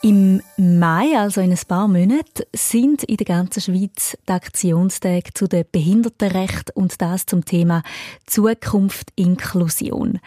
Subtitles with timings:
[0.00, 5.48] Im Mai, also in ein paar Monaten, sind in der ganzen Schweiz die Aktionstage zu
[5.48, 7.82] den Behindertenrechten und das zum Thema
[8.24, 10.20] Zukunft Inklusion.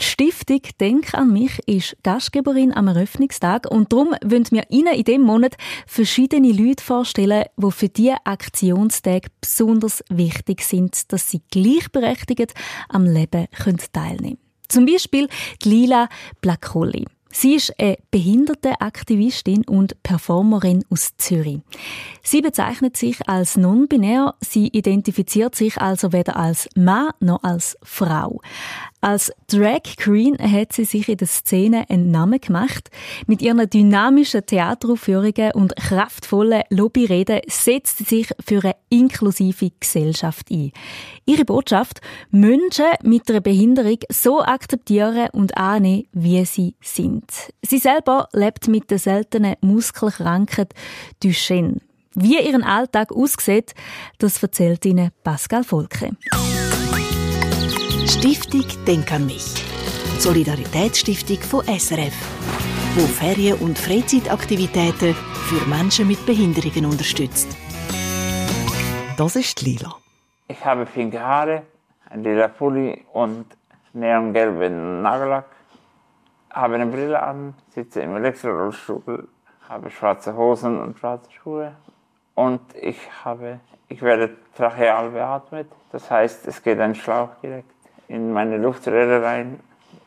[0.00, 5.04] Die Stiftung Denk an mich ist Gastgeberin am Eröffnungstag und darum wollen wir Ihnen in
[5.04, 12.54] diesem Monat verschiedene Leute vorstellen, die für diese Aktionstage besonders wichtig sind, dass sie gleichberechtigt
[12.88, 13.46] am Leben
[13.92, 14.38] teilnehmen können.
[14.68, 15.28] Zum Beispiel
[15.62, 16.08] die Lila
[16.40, 17.04] Blacoli.
[17.30, 21.60] Sie ist eine Behindertenaktivistin und Performerin aus Zürich.
[22.22, 24.34] Sie bezeichnet sich als non-binär.
[24.40, 28.40] Sie identifiziert sich also weder als Mann noch als Frau.
[29.00, 32.90] Als Drag Queen hat sie sich in der Szene einen Namen gemacht.
[33.28, 40.72] Mit ihren dynamischen Theateraufführungen und kraftvollen Lobbyreden setzt sie sich für eine inklusive Gesellschaft ein.
[41.26, 47.30] Ihre Botschaft, Menschen mit einer Behinderung so akzeptieren und annehmen, wie sie sind.
[47.62, 50.74] Sie selber lebt mit der seltenen Muskelkrankheit
[51.22, 51.80] Duchenne.
[52.14, 53.74] Wie ihren Alltag aussieht,
[54.18, 56.10] das erzählt Ihnen Pascal Volke.
[58.08, 59.54] Stiftung Denk an mich.
[60.18, 62.14] Solidaritätsstiftung von SRF,
[62.96, 67.54] wo Ferien- und Freizeitaktivitäten für Menschen mit Behinderungen unterstützt.
[69.18, 69.94] Das ist Lila.
[70.48, 71.64] Ich habe pinke Haare,
[72.08, 73.44] ein lila Pulli und
[73.92, 75.50] neongelben Nagellack,
[76.50, 79.28] habe eine Brille an, sitze im Elektrorollstuhl,
[79.68, 81.76] habe schwarze Hosen und schwarze Schuhe
[82.34, 85.68] und ich habe, ich werde tracheal beatmet.
[85.92, 87.77] Das heißt, es geht ein Schlauch direkt
[88.08, 89.60] in meine Luftröhre rein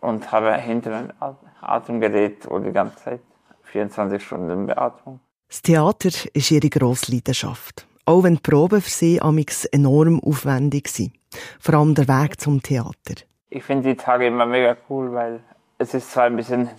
[0.00, 1.12] und habe hinter ein
[1.60, 3.20] Atemgerät, wo die ganze Zeit
[3.64, 5.20] 24 Stunden Beatmung.
[5.48, 7.86] Das Theater ist ihre grosse Leidenschaft.
[8.04, 11.12] Auch wenn die Proben für sie amix enorm aufwendig sind.
[11.60, 13.14] Vor allem der Weg zum Theater.
[13.48, 15.40] Ich finde die Tage immer mega cool, weil
[15.78, 16.70] es ist zwar ein bisschen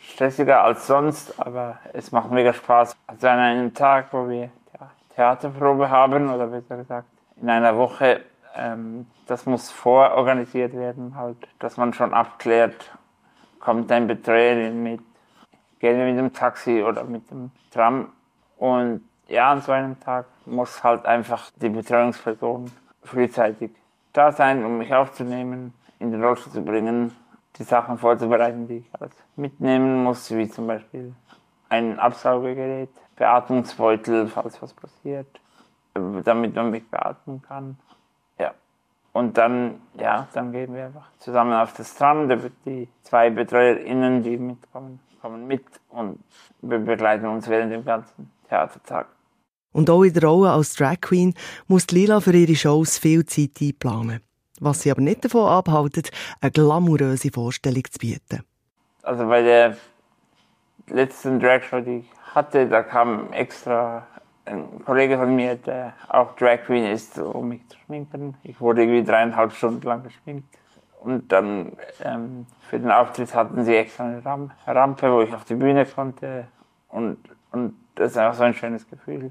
[0.00, 2.96] stressiger als sonst, aber es macht mega Spaß.
[3.06, 4.50] Also an einem Tag, wo wir
[5.14, 7.08] Theaterprobe haben, oder besser gesagt,
[7.40, 8.20] in einer Woche
[8.58, 12.90] ähm, das muss vororganisiert werden, halt, dass man schon abklärt,
[13.60, 15.00] kommt ein Betreuer mit,
[15.78, 18.12] gehen wir mit dem Taxi oder mit dem Tram.
[18.56, 22.70] Und ja, an so einem Tag muss halt einfach die Betreuungsperson
[23.02, 23.70] frühzeitig
[24.12, 27.12] da sein, um mich aufzunehmen, in den Rollstuhl zu bringen,
[27.56, 31.14] die Sachen vorzubereiten, die ich alles mitnehmen muss, wie zum Beispiel
[31.68, 35.40] ein Absaugegerät, Beatmungsbeutel, falls was passiert,
[35.94, 37.76] damit man mich beatmen kann.
[39.12, 44.36] Und dann, ja, dann gehen wir einfach zusammen auf das wird die zwei BetreuerInnen, die
[44.36, 46.18] mitkommen, kommen mit und
[46.62, 49.06] wir begleiten uns während dem ganzen Theatertag.
[49.72, 51.34] Und auch in der Rolle als Drag Queen
[51.66, 54.20] muss Lila für ihre Shows viel Zeit einplanen.
[54.60, 58.42] Was sie aber nicht davon abhaltet, eine glamouröse Vorstellung zu bieten.
[59.02, 59.76] Also bei der
[60.88, 64.06] letzten Drag Show, die ich hatte, da kam extra
[64.48, 68.36] ein Kollege von mir, der auch Drag Queen ist, um mich zu schminken.
[68.42, 70.48] Ich wurde irgendwie dreieinhalb Stunden lang geschminkt.
[71.00, 71.72] Und dann
[72.02, 75.86] ähm, für den Auftritt hatten sie extra eine Ram Rampe, wo ich auf die Bühne
[75.86, 76.48] konnte.
[76.88, 77.18] Und,
[77.52, 79.30] und das ist einfach so ein schönes Gefühl.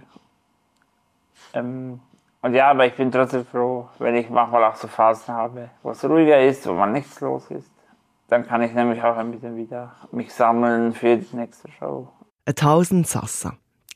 [1.53, 1.99] Ähm,
[2.41, 5.91] und ja, aber ich bin trotzdem froh, wenn ich manchmal auch so Phasen habe, wo
[5.91, 7.71] es ruhiger ist, wo man nichts los ist.
[8.29, 12.09] Dann kann ich nämlich auch ein bisschen wieder mich sammeln für die nächste Show.
[12.45, 13.07] Ein Tausend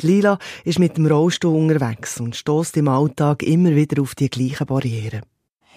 [0.04, 4.68] Lila ist mit dem Rollstuhl unterwegs und stößt im Alltag immer wieder auf die gleichen
[4.68, 5.22] Barrieren.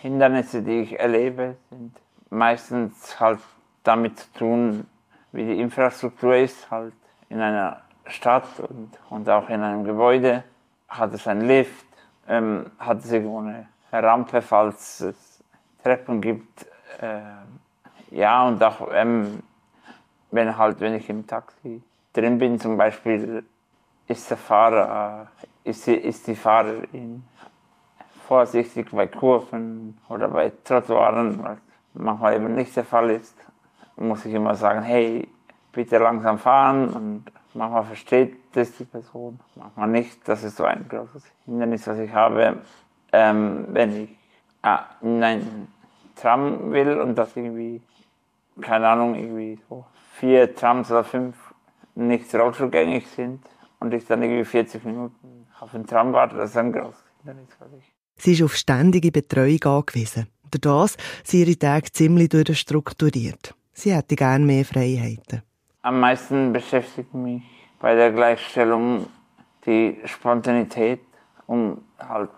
[0.03, 1.93] Hindernisse, die ich erlebe, sind
[2.31, 3.41] meistens halt
[3.83, 4.87] damit zu tun,
[5.33, 6.93] wie die Infrastruktur ist, halt
[7.29, 10.45] in einer Stadt und, und auch in einem Gebäude.
[10.89, 11.87] Hat es einen Lift,
[12.29, 15.43] ähm, hat es eine Rampe, falls es
[15.83, 16.67] Treppen gibt.
[17.01, 17.21] Äh,
[18.11, 19.43] ja, und auch ähm,
[20.31, 23.45] wenn halt, wenn ich im Taxi drin bin, zum Beispiel
[24.09, 25.29] ist der Fahrer,
[25.65, 27.25] äh, ist die, ist die Fahrerin
[28.27, 31.59] vorsichtig bei Kurven oder bei Trottoiren, was
[31.95, 33.37] manchmal eben nicht der Fall ist,
[33.97, 35.29] muss ich immer sagen, hey,
[35.73, 40.27] bitte langsam fahren und manchmal versteht das die Person, manchmal nicht.
[40.27, 42.59] Das ist so ein großes Hindernis, was ich habe,
[43.12, 44.11] ähm, wenn ich
[44.62, 45.69] ah, in ein
[46.17, 47.83] Tram will und das irgendwie,
[48.61, 49.85] keine Ahnung, irgendwie so
[50.15, 51.37] vier Trams oder fünf
[51.97, 53.41] nicht rollstuhlgängig sind,
[53.81, 57.49] und ich dann irgendwie 40 Minuten auf den Tram warte, das ist ein großes Hindernis
[57.59, 57.93] für mich.
[58.17, 60.29] Sie ist auf ständige Betreuung angewiesen.
[60.50, 63.55] Durch das sind ihre Tage ziemlich durchstrukturiert.
[63.73, 65.43] Sie hätte gerne mehr Freiheiten.
[65.82, 67.43] Am meisten beschäftigt mich
[67.81, 69.06] bei der Gleichstellung
[69.67, 71.00] die Spontanität,
[71.47, 72.31] um halt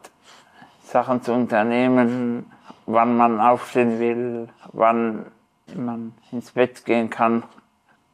[0.82, 2.46] Sachen zu unternehmen,
[2.86, 5.26] wann man aufstehen will, wann
[5.74, 7.42] man ins Bett gehen kann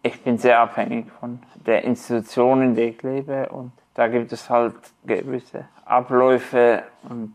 [0.03, 4.51] ich bin sehr abhängig von der Institution, in der ich lebe und da gibt es
[4.51, 7.35] halt gewisse Abläufe und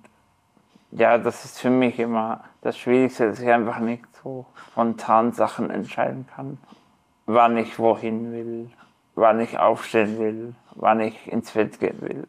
[0.92, 5.70] ja, das ist für mich immer das Schwierigste, dass ich einfach nicht so spontan Sachen
[5.70, 6.58] entscheiden kann,
[7.26, 8.70] wann ich wohin will,
[9.16, 12.28] wann ich aufstehen will, wann ich ins Feld gehen will.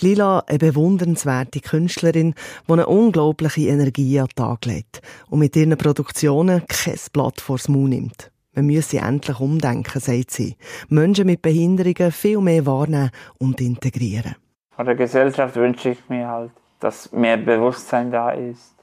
[0.00, 2.34] Lila, eine bewundernswerte Künstlerin,
[2.66, 5.00] die eine unglaubliche Energie an den Tag legt
[5.30, 8.33] und mit ihren Produktionen kein Blatt vors Maul nimmt.
[8.54, 10.56] Man müsse endlich umdenken, sagt sie.
[10.88, 14.36] Menschen mit Behinderungen viel mehr wahrnehmen und integrieren.
[14.76, 18.74] Von der Gesellschaft wünsche ich mir halt, dass mehr Bewusstsein da ist,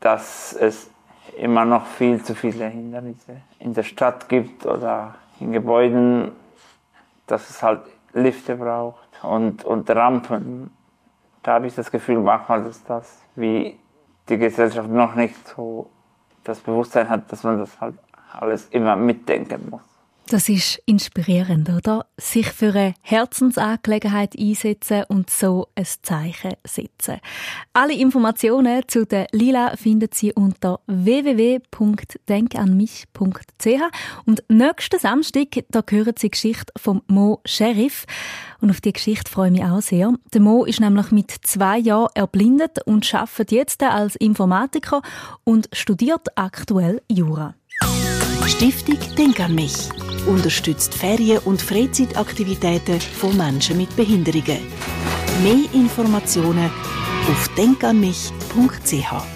[0.00, 0.90] dass es
[1.36, 6.32] immer noch viel zu viele Hindernisse in der Stadt gibt oder in Gebäuden,
[7.26, 7.82] dass es halt
[8.12, 10.70] Lifte braucht und, und Rampen.
[11.42, 13.78] Da habe ich das Gefühl manchmal, dass das wie
[14.28, 15.90] die Gesellschaft noch nicht so
[16.44, 17.96] das Bewusstsein hat, dass man das halt
[18.32, 19.82] alles immer mitdenken muss.
[20.28, 22.04] Das ist inspirierend, oder?
[22.16, 27.20] Sich für eine Herzensangelegenheit einsetzen und so ein Zeichen setzen.
[27.72, 33.66] Alle Informationen zu der Lila finden Sie unter www.denkanmich.ch
[34.24, 38.04] und nächsten Samstag, da hören Sie die Geschichte vom Mo Sheriff.
[38.60, 40.12] Und auf die Geschichte freue ich mich auch sehr.
[40.34, 45.02] Der Mo ist nämlich mit zwei Jahren erblindet und arbeitet jetzt als Informatiker
[45.44, 47.54] und studiert aktuell Jura.
[48.48, 49.88] Stiftung Denk an mich
[50.26, 54.60] unterstützt Ferien- und Freizeitaktivitäten von Menschen mit Behinderungen.
[55.42, 56.70] Mehr Informationen
[57.28, 59.35] auf denkanmich.ch